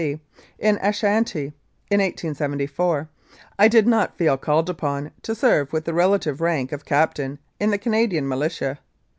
[0.01, 0.19] C.,
[0.57, 1.53] in Ashanti
[1.91, 3.07] in 1874,
[3.59, 7.69] I did not feel called upon to serve with the relative rank of captain in
[7.69, 8.79] the Canadian Militia.